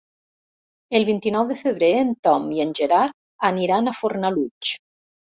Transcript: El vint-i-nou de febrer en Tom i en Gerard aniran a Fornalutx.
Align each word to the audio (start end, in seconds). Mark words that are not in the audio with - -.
El 0.99 1.03
vint-i-nou 1.09 1.43
de 1.49 1.57
febrer 1.59 1.89
en 1.97 2.09
Tom 2.27 2.47
i 2.55 2.63
en 2.65 2.71
Gerard 2.79 3.13
aniran 3.51 3.91
a 3.91 3.93
Fornalutx. 3.99 4.73